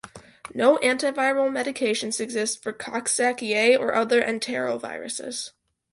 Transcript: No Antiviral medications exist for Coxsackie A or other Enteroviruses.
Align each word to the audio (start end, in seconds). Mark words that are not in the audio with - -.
No 0.55 0.77
Antiviral 0.79 1.51
medications 1.51 2.19
exist 2.19 2.63
for 2.63 2.73
Coxsackie 2.73 3.49
A 3.55 3.75
or 3.77 3.93
other 3.93 4.19
Enteroviruses. 4.23 5.51